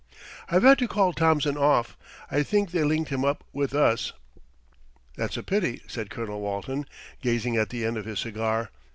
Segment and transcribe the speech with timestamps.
[0.49, 1.95] "I've had to call Thompson off,
[2.31, 4.13] I think they linked him up with us."
[5.15, 6.87] "That's a pity," said Colonel Walton,
[7.21, 8.71] gazing at the end of his cigar.